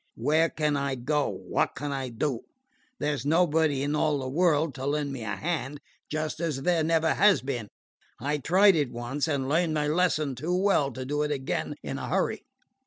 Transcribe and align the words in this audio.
"Where 0.15 0.49
can 0.49 0.75
I 0.75 0.95
go? 0.95 1.29
What 1.29 1.75
can 1.75 1.91
I 1.91 2.09
do? 2.09 2.39
There 2.97 3.15
's 3.15 3.23
nobody 3.23 3.83
in 3.83 3.95
all 3.95 4.17
the 4.17 4.27
world 4.27 4.73
to 4.73 4.87
lend 4.87 5.13
me 5.13 5.23
a 5.23 5.35
hand, 5.35 5.79
just 6.09 6.39
as 6.39 6.63
there 6.63 6.83
never 6.83 7.13
has 7.13 7.43
been. 7.43 7.67
I 8.19 8.39
tried 8.39 8.75
it 8.75 8.89
once, 8.91 9.27
and 9.27 9.47
learned 9.47 9.75
my 9.75 9.87
lesson 9.87 10.33
too 10.33 10.55
well 10.57 10.91
to 10.93 11.05
do 11.05 11.21
it 11.21 11.29
again 11.29 11.75
in 11.83 11.99
a 11.99 12.07
hurry." 12.07 12.41